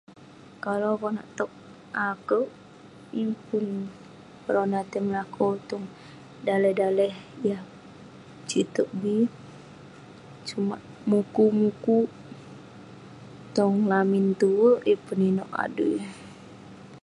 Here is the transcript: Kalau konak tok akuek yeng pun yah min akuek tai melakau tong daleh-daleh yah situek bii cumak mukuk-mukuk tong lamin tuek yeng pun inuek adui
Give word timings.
Kalau 0.65 0.93
konak 1.01 1.27
tok 1.37 1.51
akuek 2.07 2.49
yeng 3.15 3.33
pun 3.47 3.65
yah 4.47 4.65
min 4.69 4.75
akuek 4.81 4.85
tai 4.91 5.01
melakau 5.07 5.51
tong 5.69 5.85
daleh-daleh 6.47 7.13
yah 7.49 7.61
situek 8.51 8.89
bii 9.01 9.25
cumak 10.47 10.81
mukuk-mukuk 11.09 12.07
tong 13.55 13.75
lamin 13.91 14.25
tuek 14.41 14.79
yeng 14.89 15.01
pun 15.05 15.19
inuek 15.29 15.51
adui 15.63 15.97